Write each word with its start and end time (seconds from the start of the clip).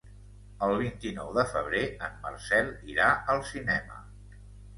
El 0.67 0.71
vint-i-nou 0.77 1.29
de 1.35 1.43
febrer 1.51 1.81
en 2.07 2.17
Marcel 2.25 2.73
irà 2.95 3.11
al 3.37 3.45
cinema. 3.53 4.01